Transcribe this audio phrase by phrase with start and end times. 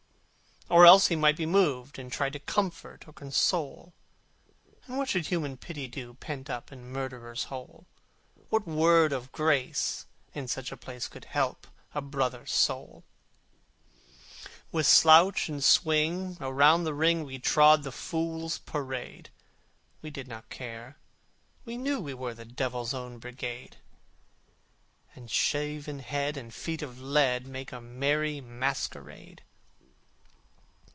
[0.69, 3.91] Or else he might be moved, and try To comfort or console:
[4.87, 7.85] And what should Human Pity do Pent up in Murderers' Hole?
[8.47, 13.03] What word of grace in such a place Could help a brother's soul?
[14.71, 19.29] With slouch and swing around the ring We trod the Fools' Parade!
[20.01, 20.95] We did not care:
[21.65, 23.75] we knew we were The Devils' Own Brigade:
[25.15, 29.43] And shaven head and feet of lead Make a merry masquerade.